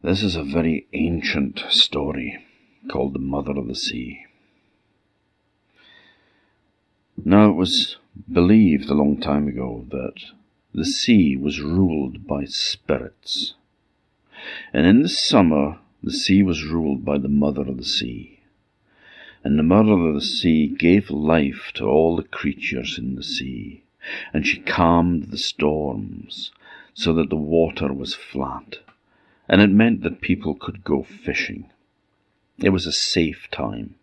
This 0.00 0.22
is 0.22 0.36
a 0.36 0.44
very 0.44 0.86
ancient 0.92 1.64
story 1.70 2.38
called 2.88 3.14
the 3.14 3.18
Mother 3.18 3.58
of 3.58 3.66
the 3.66 3.74
Sea. 3.74 4.26
Now, 7.24 7.50
it 7.50 7.54
was 7.54 7.96
believed 8.32 8.88
a 8.88 8.94
long 8.94 9.18
time 9.18 9.48
ago 9.48 9.86
that 9.90 10.14
the 10.72 10.84
sea 10.84 11.36
was 11.36 11.60
ruled 11.60 12.28
by 12.28 12.44
spirits. 12.44 13.54
And 14.72 14.86
in 14.86 15.02
the 15.02 15.08
summer, 15.08 15.80
the 16.00 16.12
sea 16.12 16.44
was 16.44 16.64
ruled 16.64 17.04
by 17.04 17.18
the 17.18 17.28
Mother 17.28 17.62
of 17.62 17.78
the 17.78 17.84
Sea. 17.84 18.38
And 19.42 19.58
the 19.58 19.64
Mother 19.64 19.94
of 19.94 20.14
the 20.14 20.20
Sea 20.20 20.68
gave 20.68 21.10
life 21.10 21.72
to 21.74 21.84
all 21.84 22.14
the 22.14 22.22
creatures 22.22 22.98
in 22.98 23.16
the 23.16 23.24
sea, 23.24 23.82
and 24.32 24.46
she 24.46 24.60
calmed 24.60 25.32
the 25.32 25.38
storms 25.38 26.52
so 26.94 27.12
that 27.14 27.30
the 27.30 27.36
water 27.36 27.92
was 27.92 28.14
flat, 28.14 28.78
and 29.48 29.60
it 29.60 29.70
meant 29.70 30.02
that 30.02 30.20
people 30.20 30.54
could 30.54 30.84
go 30.84 31.02
fishing. 31.02 31.70
It 32.58 32.70
was 32.70 32.86
a 32.86 32.92
safe 32.92 33.48
time, 33.50 33.94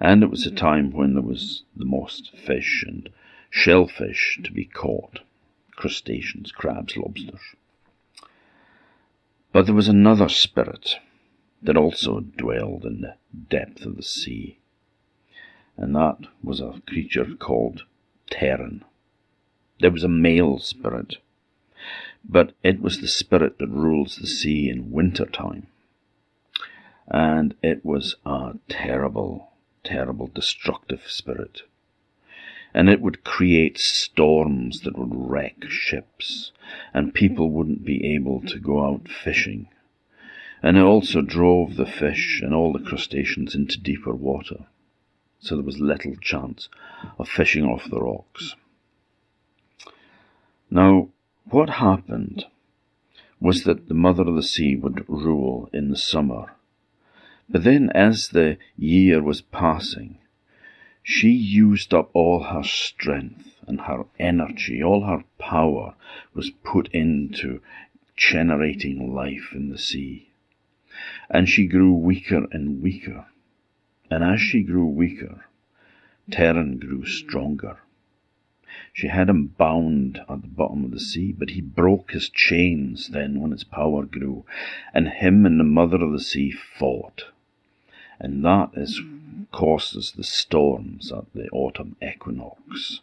and 0.00 0.22
it 0.22 0.30
was 0.30 0.46
a 0.46 0.50
time 0.50 0.92
when 0.92 1.14
there 1.14 1.22
was 1.22 1.64
the 1.74 1.84
most 1.84 2.30
fish 2.36 2.84
and 2.86 3.08
shellfish 3.50 4.38
to 4.44 4.52
be 4.52 4.64
caught 4.64 5.20
crustaceans, 5.80 6.52
crabs, 6.52 6.96
lobsters. 6.96 7.40
But 9.52 9.64
there 9.64 9.74
was 9.74 9.88
another 9.88 10.28
spirit 10.28 10.96
that 11.62 11.76
also 11.76 12.20
dwelled 12.20 12.84
in 12.84 13.00
the 13.00 13.14
depth 13.48 13.84
of 13.86 13.96
the 13.96 14.02
sea, 14.02 14.58
and 15.76 15.96
that 15.96 16.18
was 16.42 16.60
a 16.60 16.82
creature 16.86 17.26
called 17.38 17.84
Teran. 18.30 18.84
There 19.80 19.90
was 19.90 20.04
a 20.04 20.08
male 20.08 20.58
spirit, 20.58 21.16
but 22.28 22.52
it 22.62 22.80
was 22.80 23.00
the 23.00 23.08
spirit 23.08 23.58
that 23.58 23.68
rules 23.68 24.16
the 24.16 24.26
sea 24.26 24.68
in 24.68 24.90
winter 24.90 25.26
time 25.26 25.66
and 27.10 27.54
it 27.60 27.84
was 27.84 28.14
a 28.24 28.52
terrible, 28.68 29.50
terrible 29.82 30.30
destructive 30.32 31.02
spirit. 31.06 31.62
And 32.72 32.88
it 32.88 33.00
would 33.00 33.24
create 33.24 33.78
storms 33.78 34.82
that 34.82 34.96
would 34.96 35.10
wreck 35.12 35.64
ships, 35.68 36.52
and 36.94 37.12
people 37.12 37.50
wouldn't 37.50 37.84
be 37.84 38.14
able 38.14 38.40
to 38.42 38.60
go 38.60 38.86
out 38.86 39.08
fishing. 39.08 39.66
And 40.62 40.76
it 40.76 40.82
also 40.82 41.20
drove 41.20 41.74
the 41.74 41.86
fish 41.86 42.40
and 42.44 42.54
all 42.54 42.72
the 42.72 42.78
crustaceans 42.84 43.56
into 43.56 43.80
deeper 43.80 44.14
water, 44.14 44.66
so 45.40 45.56
there 45.56 45.64
was 45.64 45.80
little 45.80 46.14
chance 46.16 46.68
of 47.18 47.28
fishing 47.28 47.64
off 47.64 47.90
the 47.90 48.00
rocks. 48.00 48.54
Now, 50.70 51.08
what 51.48 51.70
happened 51.70 52.46
was 53.40 53.64
that 53.64 53.88
the 53.88 53.94
Mother 53.94 54.22
of 54.22 54.36
the 54.36 54.42
Sea 54.42 54.76
would 54.76 55.08
rule 55.08 55.68
in 55.72 55.90
the 55.90 55.96
summer 55.96 56.52
but 57.50 57.64
then, 57.64 57.90
as 57.90 58.28
the 58.28 58.58
year 58.76 59.20
was 59.20 59.40
passing, 59.40 60.18
she 61.02 61.30
used 61.30 61.92
up 61.92 62.10
all 62.12 62.44
her 62.44 62.62
strength 62.62 63.56
and 63.66 63.80
her 63.82 64.04
energy, 64.20 64.80
all 64.80 65.04
her 65.06 65.24
power 65.38 65.96
was 66.32 66.50
put 66.50 66.86
into 66.94 67.60
generating 68.16 69.12
life 69.12 69.52
in 69.52 69.68
the 69.68 69.78
sea. 69.78 70.30
And 71.28 71.48
she 71.48 71.66
grew 71.66 71.92
weaker 71.92 72.46
and 72.52 72.80
weaker. 72.80 73.26
And 74.08 74.22
as 74.22 74.40
she 74.40 74.62
grew 74.62 74.86
weaker, 74.86 75.46
Teran 76.30 76.78
grew 76.78 77.04
stronger. 77.04 77.78
She 78.92 79.08
had 79.08 79.28
him 79.28 79.54
bound 79.58 80.18
at 80.28 80.42
the 80.42 80.48
bottom 80.48 80.84
of 80.84 80.90
the 80.90 81.00
sea, 81.00 81.32
but 81.32 81.50
he 81.50 81.60
broke 81.60 82.12
his 82.12 82.28
chains 82.28 83.08
then 83.08 83.40
when 83.40 83.50
his 83.50 83.64
power 83.64 84.04
grew, 84.04 84.44
and 84.94 85.08
him 85.08 85.46
and 85.46 85.58
the 85.58 85.64
mother 85.64 86.02
of 86.02 86.12
the 86.12 86.20
sea 86.20 86.50
fought 86.50 87.24
and 88.20 88.44
that 88.44 88.70
is 88.74 89.00
mm-hmm. 89.00 89.44
causes 89.50 90.12
the 90.12 90.22
storms 90.22 91.10
at 91.10 91.24
the 91.34 91.48
autumn 91.48 91.96
equinox. 92.02 93.00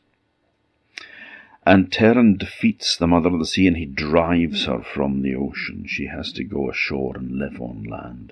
And 1.65 1.91
Teran 1.91 2.37
defeats 2.37 2.95
the 2.95 3.07
Mother 3.07 3.29
of 3.29 3.39
the 3.39 3.45
Sea 3.45 3.67
and 3.67 3.75
he 3.75 3.85
drives 3.85 4.65
her 4.65 4.81
from 4.81 5.21
the 5.21 5.35
ocean. 5.35 5.85
She 5.85 6.05
has 6.05 6.31
to 6.33 6.45
go 6.45 6.69
ashore 6.69 7.17
and 7.17 7.37
live 7.39 7.59
on 7.59 7.83
land. 7.83 8.31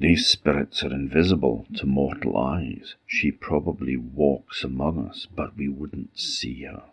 These 0.00 0.28
spirits 0.28 0.82
are 0.82 0.94
invisible 0.94 1.66
to 1.76 1.84
mortal 1.84 2.34
eyes. 2.34 2.94
She 3.06 3.30
probably 3.30 3.98
walks 3.98 4.64
among 4.64 5.06
us, 5.06 5.26
but 5.36 5.54
we 5.58 5.68
wouldn't 5.68 6.18
see 6.18 6.62
her. 6.62 6.84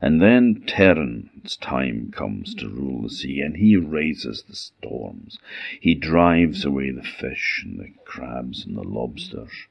And 0.00 0.22
then 0.22 0.62
Teran's 0.66 1.58
time 1.58 2.12
comes 2.12 2.54
to 2.54 2.70
rule 2.70 3.02
the 3.02 3.10
sea, 3.10 3.42
and 3.42 3.58
he 3.58 3.76
raises 3.76 4.42
the 4.48 4.56
storms. 4.56 5.38
He 5.78 5.94
drives 5.94 6.64
away 6.64 6.92
the 6.92 7.02
fish 7.02 7.62
and 7.66 7.78
the 7.78 7.92
crabs 8.06 8.64
and 8.64 8.74
the 8.74 8.82
lobsters. 8.82 9.66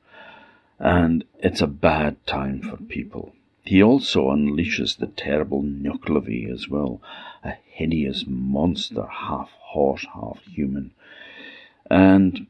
And 0.78 1.24
it's 1.40 1.62
a 1.62 1.68
bad 1.68 2.24
time 2.28 2.62
for 2.62 2.78
people. 2.78 3.34
He 3.64 3.82
also 3.82 4.30
unleashes 4.30 4.96
the 4.96 5.08
terrible 5.08 5.64
Nuckelavee 5.64 6.52
as 6.52 6.70
well, 6.70 7.02
a 7.44 7.54
hideous 7.66 8.26
monster, 8.28 9.08
half 9.08 9.50
horse, 9.54 10.06
half 10.14 10.44
human. 10.44 10.92
And 11.90 12.48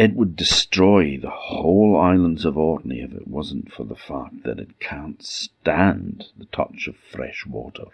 it 0.00 0.14
would 0.14 0.34
destroy 0.34 1.18
the 1.18 1.28
whole 1.28 1.94
islands 1.94 2.46
of 2.46 2.56
Orkney 2.56 3.00
if 3.00 3.12
it 3.12 3.28
wasn't 3.28 3.70
for 3.70 3.84
the 3.84 3.94
fact 3.94 4.44
that 4.44 4.58
it 4.58 4.80
can't 4.80 5.22
stand 5.22 6.28
the 6.38 6.46
touch 6.46 6.88
of 6.88 6.96
fresh 6.96 7.44
water. 7.46 7.84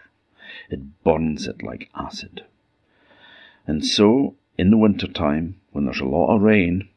It 0.69 1.03
burns 1.03 1.47
it 1.47 1.61
like 1.61 1.89
acid. 1.93 2.45
And 3.65 3.85
so, 3.85 4.35
in 4.57 4.69
the 4.71 4.77
winter 4.77 5.07
time, 5.07 5.59
when 5.73 5.83
there's 5.83 5.99
a 5.99 6.05
lot 6.05 6.33
of 6.33 6.43
rain, 6.43 6.87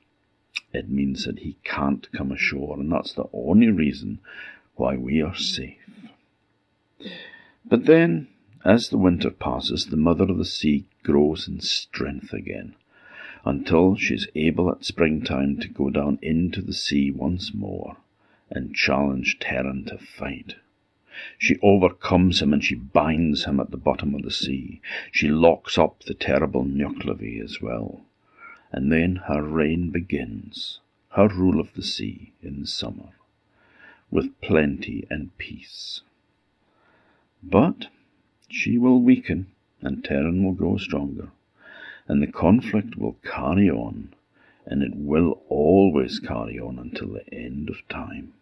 it 0.72 0.88
means 0.88 1.24
that 1.24 1.40
he 1.40 1.56
can't 1.64 2.06
come 2.12 2.30
ashore, 2.30 2.78
and 2.78 2.92
that's 2.92 3.12
the 3.12 3.28
only 3.32 3.68
reason 3.68 4.20
why 4.76 4.96
we 4.96 5.20
are 5.20 5.34
safe. 5.34 5.76
But 7.64 7.86
then, 7.86 8.28
as 8.64 8.90
the 8.90 8.98
winter 8.98 9.30
passes, 9.30 9.86
the 9.86 9.96
mother 9.96 10.30
of 10.30 10.38
the 10.38 10.44
sea 10.44 10.84
grows 11.02 11.48
in 11.48 11.58
strength 11.60 12.32
again 12.32 12.76
until 13.44 13.96
she's 13.96 14.28
able 14.34 14.70
at 14.70 14.84
springtime 14.84 15.58
to 15.58 15.68
go 15.68 15.88
down 15.90 16.18
into 16.20 16.60
the 16.60 16.74
sea 16.74 17.10
once 17.10 17.54
more 17.54 17.96
and 18.50 18.74
challenge 18.74 19.38
Teran 19.38 19.84
to 19.86 19.98
fight. 19.98 20.56
She 21.38 21.58
overcomes 21.62 22.42
him 22.42 22.52
and 22.52 22.64
she 22.64 22.74
binds 22.74 23.44
him 23.44 23.60
at 23.60 23.70
the 23.70 23.76
bottom 23.76 24.14
of 24.14 24.22
the 24.22 24.30
sea. 24.30 24.80
She 25.12 25.28
locks 25.28 25.78
up 25.78 26.02
the 26.04 26.14
terrible 26.14 26.64
Nuckelavee 26.64 27.40
as 27.40 27.60
well. 27.60 28.02
And 28.72 28.92
then 28.92 29.16
her 29.16 29.42
reign 29.42 29.90
begins, 29.90 30.80
her 31.10 31.28
rule 31.28 31.60
of 31.60 31.74
the 31.74 31.82
sea 31.82 32.32
in 32.42 32.66
summer, 32.66 33.10
with 34.10 34.40
plenty 34.40 35.06
and 35.10 35.36
peace. 35.38 36.02
But 37.42 37.86
she 38.48 38.78
will 38.78 39.00
weaken 39.00 39.46
and 39.80 40.04
Teran 40.04 40.44
will 40.44 40.52
grow 40.52 40.76
stronger 40.76 41.30
and 42.10 42.20
the 42.20 42.26
conflict 42.26 42.96
will 42.96 43.16
carry 43.22 43.70
on, 43.70 44.12
and 44.66 44.82
it 44.82 44.90
will 44.96 45.40
always 45.48 46.18
carry 46.18 46.58
on 46.58 46.76
until 46.76 47.12
the 47.12 47.32
end 47.32 47.70
of 47.70 47.76
time. 47.88 48.32